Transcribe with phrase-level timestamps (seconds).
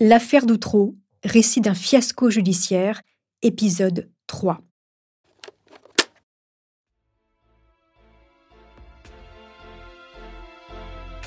[0.00, 3.00] L'affaire d'Outreau, récit d'un fiasco judiciaire,
[3.42, 4.58] épisode 3.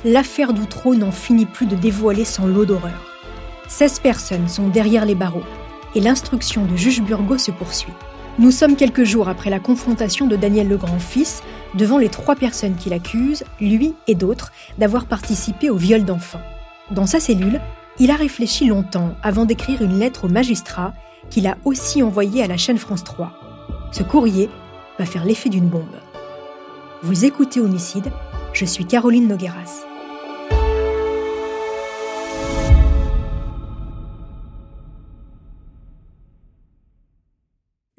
[0.03, 3.09] L'affaire d'Outreau n'en finit plus de dévoiler son lot d'horreur.
[3.69, 5.45] 16 personnes sont derrière les barreaux
[5.95, 7.93] et l'instruction de juge Burgot se poursuit.
[8.37, 11.41] Nous sommes quelques jours après la confrontation de Daniel Legrand fils
[11.75, 16.41] devant les trois personnes qui l'accusent, lui et d'autres, d'avoir participé au viol d'enfants.
[16.91, 17.61] Dans sa cellule,
[17.99, 20.93] il a réfléchi longtemps avant d'écrire une lettre au magistrat
[21.29, 23.33] qu'il a aussi envoyée à la chaîne France 3.
[23.91, 24.49] Ce courrier
[24.99, 25.99] va faire l'effet d'une bombe.
[27.01, 28.11] Vous écoutez Homicide,
[28.53, 29.83] je suis Caroline Nogueras.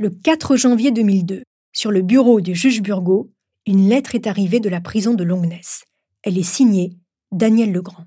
[0.01, 1.43] Le 4 janvier 2002,
[1.73, 3.33] sur le bureau du juge Burgot,
[3.67, 5.85] une lettre est arrivée de la prison de Longness.
[6.23, 6.97] Elle est signée
[7.33, 8.05] Daniel Legrand.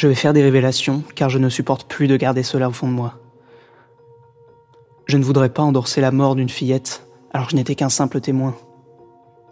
[0.00, 2.88] Je vais faire des révélations car je ne supporte plus de garder cela au fond
[2.88, 3.18] de moi.
[5.04, 8.22] Je ne voudrais pas endorser la mort d'une fillette alors que je n'étais qu'un simple
[8.22, 8.56] témoin.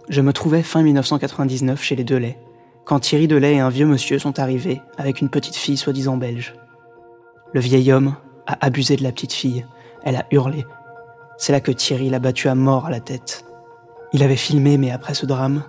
[0.09, 2.39] Je me trouvais fin 1999 chez les Delay,
[2.87, 6.55] quand Thierry Delay et un vieux monsieur sont arrivés avec une petite fille soi-disant belge.
[7.53, 9.67] Le vieil homme a abusé de la petite fille,
[10.03, 10.65] elle a hurlé.
[11.37, 13.45] C'est là que Thierry l'a battu à mort à la tête.
[14.15, 15.63] Il avait filmé, mais après ce drame,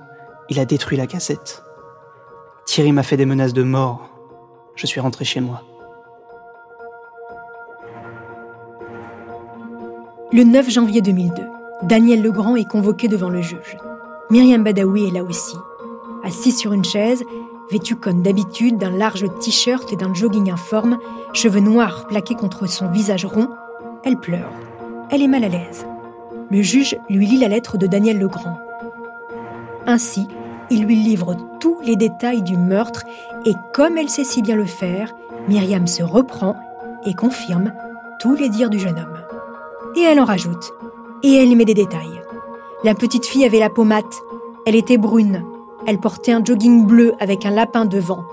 [0.47, 1.63] il a détruit la cassette.
[2.65, 4.18] Thierry m'a fait des menaces de mort,
[4.79, 5.61] je suis rentré chez moi.
[10.31, 11.43] Le 9 janvier 2002,
[11.83, 13.77] Daniel Legrand est convoqué devant le juge.
[14.29, 15.57] Myriam Badawi est là aussi.
[16.23, 17.23] Assise sur une chaise,
[17.69, 20.97] vêtue comme d'habitude d'un large t-shirt et d'un jogging informe,
[21.33, 23.49] cheveux noirs plaqués contre son visage rond,
[24.05, 24.53] elle pleure.
[25.11, 25.85] Elle est mal à l'aise.
[26.51, 28.57] Le juge lui lit la lettre de Daniel Legrand.
[29.85, 30.25] Ainsi,
[30.69, 33.03] il lui livre tous les détails du meurtre
[33.45, 35.13] et comme elle sait si bien le faire,
[35.47, 36.55] Myriam se reprend
[37.05, 37.73] et confirme
[38.19, 39.17] tous les dires du jeune homme.
[39.95, 40.71] Et elle en rajoute.
[41.23, 42.21] Et elle met des détails.
[42.83, 44.21] La petite fille avait la peau mate,
[44.65, 45.43] elle était brune,
[45.85, 48.23] elle portait un jogging bleu avec un lapin devant.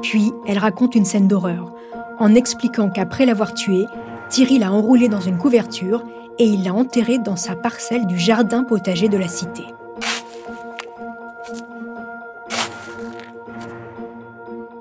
[0.00, 1.72] Puis elle raconte une scène d'horreur,
[2.18, 3.86] en expliquant qu'après l'avoir tuée,
[4.30, 6.02] Thierry l'a enroulée dans une couverture
[6.38, 9.64] et il l'a enterrée dans sa parcelle du jardin potager de la cité.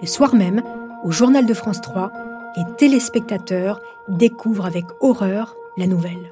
[0.02, 0.64] Le soir même,
[1.04, 2.12] au journal de France 3,
[2.58, 6.32] les téléspectateurs découvrent avec horreur la nouvelle.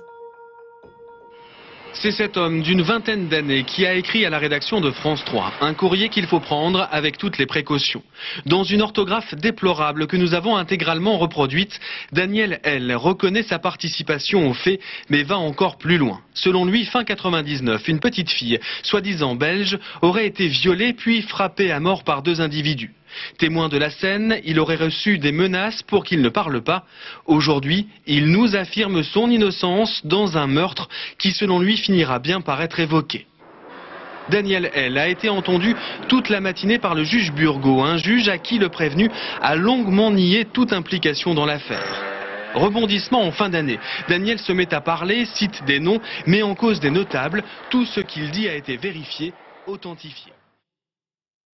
[1.93, 5.53] C'est cet homme d'une vingtaine d'années qui a écrit à la rédaction de France 3
[5.61, 8.01] un courrier qu'il faut prendre avec toutes les précautions.
[8.45, 11.79] Dans une orthographe déplorable que nous avons intégralement reproduite,
[12.11, 12.95] Daniel L.
[12.95, 16.21] reconnaît sa participation au fait, mais va encore plus loin.
[16.33, 21.79] Selon lui, fin 99, une petite fille, soi-disant belge, aurait été violée puis frappée à
[21.79, 22.93] mort par deux individus.
[23.37, 26.85] Témoin de la scène, il aurait reçu des menaces pour qu'il ne parle pas.
[27.25, 32.61] Aujourd'hui, il nous affirme son innocence dans un meurtre qui, selon lui, finira bien par
[32.61, 33.25] être évoqué.
[34.29, 34.97] Daniel L.
[34.97, 35.75] a été entendu
[36.07, 39.09] toute la matinée par le juge Burgot, un juge à qui le prévenu
[39.41, 42.09] a longuement nié toute implication dans l'affaire.
[42.53, 43.79] Rebondissement en fin d'année.
[44.07, 47.43] Daniel se met à parler, cite des noms, met en cause des notables.
[47.69, 49.33] Tout ce qu'il dit a été vérifié,
[49.67, 50.31] authentifié.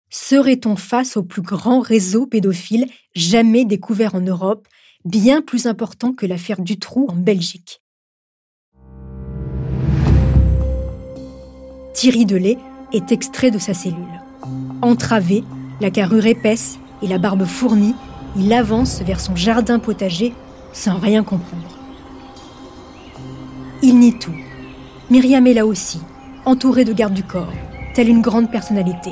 [0.10, 4.68] Serait-on face au plus grand réseau pédophile jamais découvert en Europe,
[5.04, 7.82] bien plus important que l'affaire Dutroux en Belgique?
[11.94, 12.58] Thierry Delay
[12.94, 14.22] est extrait de sa cellule.
[14.82, 15.44] Entravé,
[15.82, 17.96] la carrure épaisse et la barbe fournie,
[18.38, 20.34] il avance vers son jardin potager
[20.74, 21.80] sans rien comprendre.
[23.82, 24.36] Il nie tout.
[25.10, 26.00] Myriam est là aussi,
[26.46, 27.54] entourée de gardes du corps,
[27.94, 29.12] telle une grande personnalité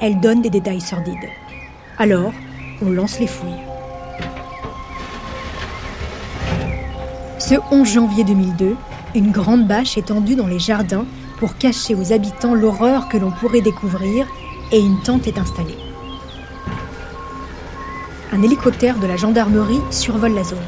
[0.00, 1.28] elle donne des détails sordides.
[1.98, 2.32] Alors,
[2.82, 3.50] on lance les fouilles.
[7.38, 8.76] Ce 11 janvier 2002,
[9.14, 11.04] une grande bâche est tendue dans les jardins
[11.38, 14.26] pour cacher aux habitants l'horreur que l'on pourrait découvrir
[14.72, 15.78] et une tente est installée.
[18.32, 20.58] Un hélicoptère de la gendarmerie survole la zone.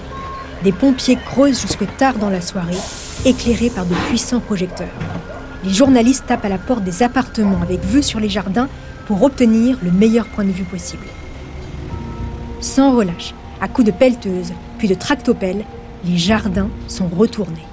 [0.65, 2.77] Des pompiers creusent jusque tard dans la soirée,
[3.25, 4.89] éclairés par de puissants projecteurs.
[5.65, 8.69] Les journalistes tapent à la porte des appartements avec vue sur les jardins
[9.07, 11.07] pour obtenir le meilleur point de vue possible.
[12.61, 15.65] Sans relâche, à coups de pelleteuse, puis de tractopelle,
[16.05, 17.67] les jardins sont retournés.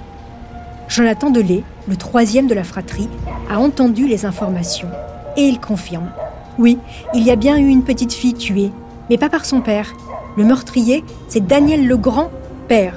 [0.88, 3.08] Jonathan Delay, le troisième de la fratrie,
[3.48, 4.88] a entendu les informations
[5.36, 6.10] et il confirme.
[6.58, 6.78] Oui,
[7.14, 8.72] il y a bien eu une petite fille tuée,
[9.08, 9.92] mais pas par son père.
[10.36, 12.30] Le meurtrier, c'est Daniel le Grand,
[12.68, 12.94] père.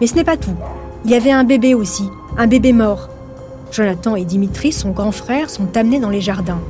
[0.00, 0.56] Mais ce n'est pas tout.
[1.04, 2.04] Il y avait un bébé aussi,
[2.36, 3.08] un bébé mort.
[3.70, 6.60] Jonathan et Dimitri, son grand frère, sont amenés dans les jardins.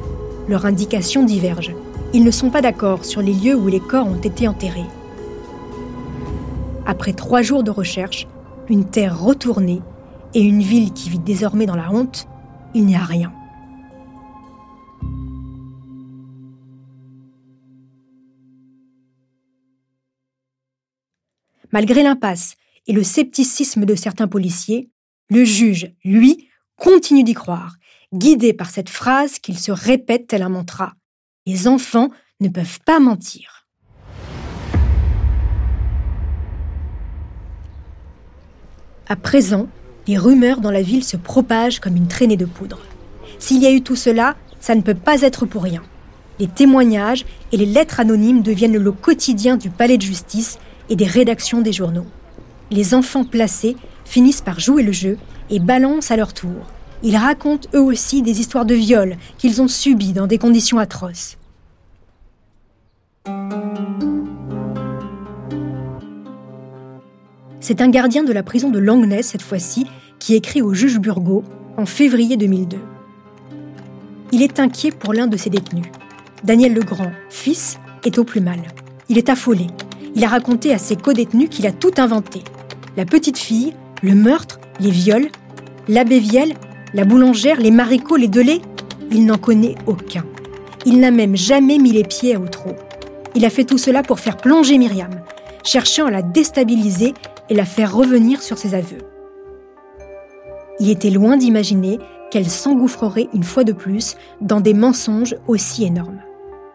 [0.51, 1.75] Leurs indications divergent.
[2.13, 4.85] Ils ne sont pas d'accord sur les lieux où les corps ont été enterrés.
[6.85, 8.27] Après trois jours de recherche,
[8.69, 9.81] une terre retournée
[10.35, 12.27] et une ville qui vit désormais dans la honte,
[12.75, 13.33] il n'y a rien.
[21.73, 22.57] Malgré l'impasse
[22.89, 24.91] et le scepticisme de certains policiers,
[25.29, 27.77] le juge, lui, continue d'y croire,
[28.13, 30.95] guidé par cette phrase qu'il se répète tel un mantra.
[31.47, 32.11] Les enfants
[32.41, 33.67] ne peuvent pas mentir.
[39.09, 39.69] À présent,
[40.07, 42.81] les rumeurs dans la ville se propagent comme une traînée de poudre.
[43.39, 45.83] S'il y a eu tout cela, ça ne peut pas être pour rien.
[46.39, 50.59] Les témoignages et les lettres anonymes deviennent le lot quotidien du palais de justice
[50.89, 52.07] et des rédactions des journaux.
[52.71, 55.19] Les enfants placés finissent par jouer le jeu
[55.51, 56.67] et balancent à leur tour.
[57.03, 61.39] Ils racontent eux aussi des histoires de viol qu'ils ont subies dans des conditions atroces.
[67.61, 69.87] C'est un gardien de la prison de Langness, cette fois-ci,
[70.19, 71.45] qui écrit au juge Burgot
[71.77, 72.79] en février 2002.
[74.33, 75.87] Il est inquiet pour l'un de ses détenus.
[76.45, 78.61] Daniel Legrand, fils, est au plus mal.
[79.09, 79.67] Il est affolé.
[80.15, 82.43] Il a raconté à ses co-détenus qu'il a tout inventé.
[82.97, 85.29] La petite fille, le meurtre, les viols,
[85.89, 86.55] l'abbé Vielle,
[86.95, 88.61] la boulangère, les maricots, les Delay,
[89.11, 90.25] il n'en connaît aucun.
[90.87, 92.75] Il n'a même jamais mis les pieds à Outreau.
[93.35, 95.11] Il a fait tout cela pour faire plonger Myriam,
[95.63, 97.15] cherchant à la déstabiliser
[97.49, 98.99] et la faire revenir sur ses aveux.
[100.81, 101.99] Il était loin d'imaginer
[102.31, 106.21] qu'elle s'engouffrerait une fois de plus dans des mensonges aussi énormes.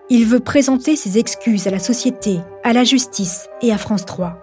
[0.10, 4.38] Il veut présenter ses excuses à la société, à la justice et à France 3.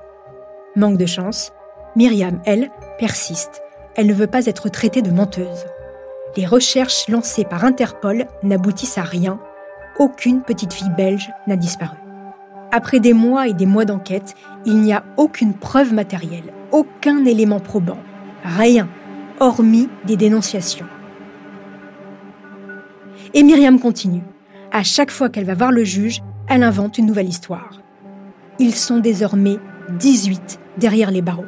[0.75, 1.53] Manque de chance,
[1.95, 3.63] Myriam, elle, persiste.
[3.95, 5.67] Elle ne veut pas être traitée de menteuse.
[6.37, 9.39] Les recherches lancées par Interpol n'aboutissent à rien.
[9.99, 11.97] Aucune petite fille belge n'a disparu.
[12.71, 14.35] Après des mois et des mois d'enquête,
[14.65, 17.99] il n'y a aucune preuve matérielle, aucun élément probant,
[18.43, 18.89] rien,
[19.41, 20.87] hormis des dénonciations.
[23.35, 24.23] Et Myriam continue.
[24.71, 27.83] À chaque fois qu'elle va voir le juge, elle invente une nouvelle histoire.
[28.59, 29.59] Ils sont désormais
[29.99, 31.45] 18 derrière les barreaux.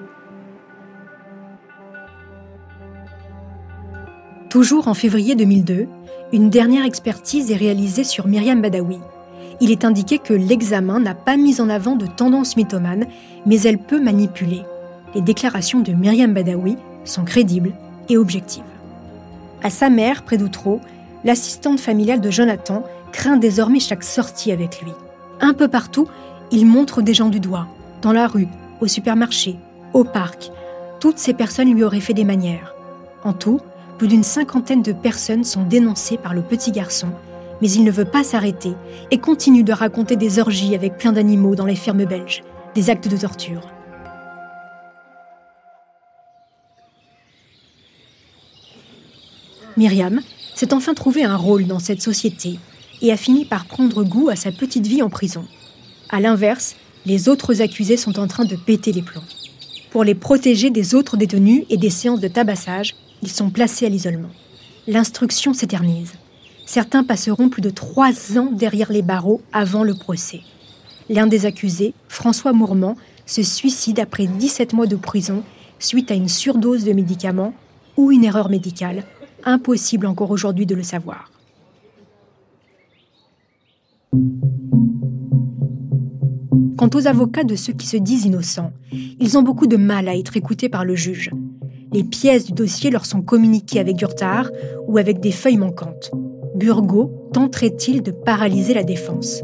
[4.55, 5.89] Toujours en février 2002,
[6.33, 9.01] une dernière expertise est réalisée sur Myriam Badawi,
[9.61, 13.07] il est indiqué que l'examen n'a pas mis en avant de tendance mythomane,
[13.47, 14.63] mais elle peut manipuler.
[15.17, 17.73] Les déclarations de Myriam Badawi sont crédibles
[18.09, 18.63] et objectives.
[19.65, 20.81] À sa mère, près d'Outreau,
[21.25, 24.93] l'assistante familiale de Jonathan craint désormais chaque sortie avec lui.
[25.41, 26.07] Un peu partout,
[26.53, 27.67] il montre des gens du doigt,
[28.03, 28.47] dans la rue,
[28.81, 29.57] au supermarché,
[29.95, 30.53] au parc.
[31.01, 32.77] Toutes ces personnes lui auraient fait des manières.
[33.25, 33.61] En tout,
[33.99, 37.09] plus d'une cinquantaine de personnes sont dénoncées par le petit garçon
[37.61, 38.73] mais il ne veut pas s'arrêter
[39.11, 42.43] et continue de raconter des orgies avec plein d'animaux dans les fermes belges,
[42.75, 43.71] des actes de torture.
[49.77, 50.21] Myriam
[50.55, 52.59] s'est enfin trouvé un rôle dans cette société
[53.03, 55.45] et a fini par prendre goût à sa petite vie en prison.
[56.11, 56.77] À l'inverse,
[57.07, 59.25] les autres accusés sont en train de péter les plombs.
[59.95, 63.89] Pour les protéger des autres détenus et des séances de tabassage, ils sont placés à
[63.89, 64.33] l'isolement.
[64.89, 66.15] L'instruction s'éternise.
[66.67, 70.41] Certains passeront plus de trois ans derrière les barreaux avant le procès.
[71.09, 75.45] L'un des accusés, François Mourmand, se suicide après 17 mois de prison
[75.79, 77.55] suite à une surdose de médicaments
[77.97, 79.05] ou une erreur médicale.
[79.45, 81.31] Impossible encore aujourd'hui de le savoir.
[86.77, 90.17] Quant aux avocats de ceux qui se disent innocents, ils ont beaucoup de mal à
[90.17, 91.31] être écoutés par le juge.
[91.93, 94.51] Les pièces du dossier leur sont communiquées avec du retard
[94.89, 96.11] ou avec des feuilles manquantes.
[96.57, 99.43] Burgot tenterait-il de paralyser la défense?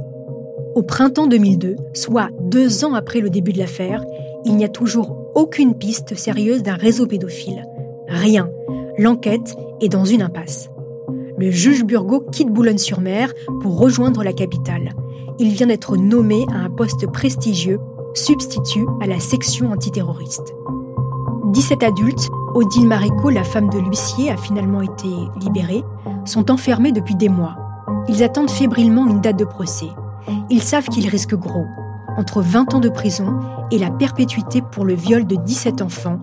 [0.74, 4.04] Au printemps 2002, soit deux ans après le début de l'affaire,
[4.44, 7.64] il n'y a toujours aucune piste sérieuse d'un réseau pédophile.
[8.08, 8.50] Rien.
[8.98, 10.70] L'enquête est dans une impasse.
[11.38, 13.32] Le juge Burgot quitte Boulogne-sur-Mer
[13.62, 14.94] pour rejoindre la capitale.
[15.42, 17.80] Il vient d'être nommé à un poste prestigieux,
[18.12, 20.54] substitut à la section antiterroriste.
[21.46, 25.08] 17 adultes, Odile Maréco, la femme de l'huissier, a finalement été
[25.40, 25.82] libérée,
[26.26, 27.56] sont enfermés depuis des mois.
[28.06, 29.88] Ils attendent fébrilement une date de procès.
[30.50, 31.64] Ils savent qu'ils risquent gros,
[32.18, 36.18] entre 20 ans de prison et la perpétuité pour le viol de 17 enfants,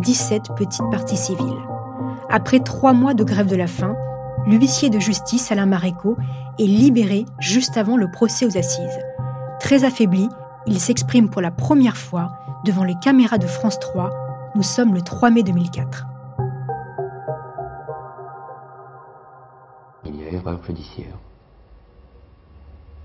[0.00, 1.60] 17 petites parties civiles.
[2.30, 3.94] Après trois mois de grève de la faim,
[4.46, 6.16] l'huissier de justice Alain Maréco
[6.58, 8.98] est libéré juste avant le procès aux assises.
[9.60, 10.28] Très affaibli,
[10.66, 12.32] il s'exprime pour la première fois
[12.64, 14.10] devant les caméras de France 3.
[14.54, 16.06] Nous sommes le 3 mai 2004.
[20.34, 21.18] erreur judiciaire.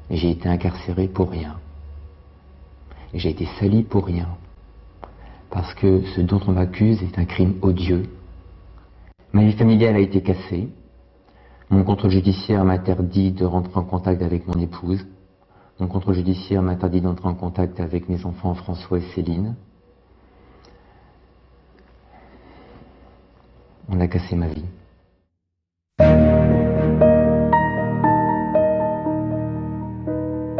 [0.09, 1.59] J'ai été incarcéré pour rien.
[3.13, 4.27] J'ai été sali pour rien.
[5.49, 8.09] Parce que ce dont on m'accuse est un crime odieux.
[9.33, 10.69] Ma vie familiale a été cassée.
[11.69, 15.05] Mon contrôle judiciaire m'interdit de rentrer en contact avec mon épouse.
[15.79, 19.55] Mon contrôle judiciaire m'interdit d'entrer en contact avec mes enfants François et Céline.
[23.89, 24.65] On a cassé ma vie.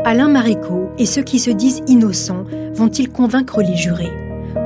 [0.03, 4.13] Alain Maréco et ceux qui se disent innocents vont-ils convaincre les jurés?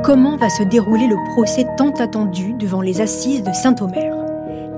[0.03, 4.20] Comment va se dérouler le procès tant attendu devant les assises de Saint-Omer?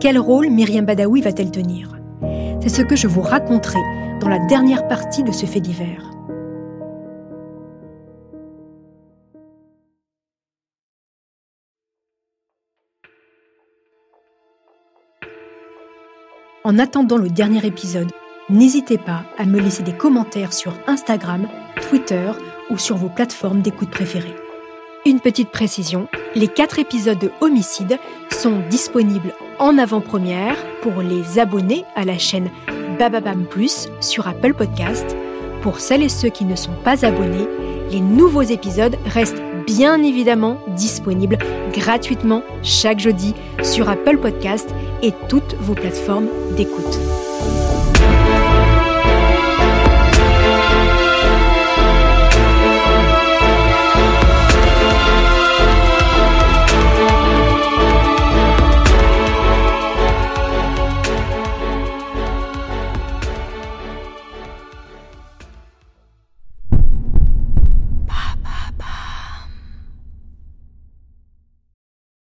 [0.03, 1.97] Quel rôle Myriam Badawi va-t-elle tenir?
[2.61, 3.79] C'est ce que je vous raconterai
[4.19, 6.11] dans la dernière partie de ce fait divers.
[16.65, 18.11] En attendant le dernier épisode,
[18.49, 21.47] n'hésitez pas à me laisser des commentaires sur Instagram,
[21.89, 22.29] Twitter
[22.69, 24.35] ou sur vos plateformes d'écoute préférées.
[25.05, 27.99] Une petite précision, les quatre épisodes de Homicide
[28.31, 29.33] sont disponibles
[29.63, 32.49] en avant-première pour les abonnés à la chaîne
[32.99, 35.15] Bababam Plus sur Apple Podcast.
[35.61, 37.47] Pour celles et ceux qui ne sont pas abonnés,
[37.89, 41.37] les nouveaux épisodes restent bien évidemment disponibles
[41.71, 44.69] gratuitement chaque jeudi sur Apple Podcast
[45.01, 46.27] et toutes vos plateformes
[46.57, 46.99] d'écoute.